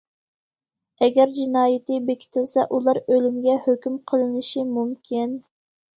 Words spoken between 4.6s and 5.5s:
مۇمكىن.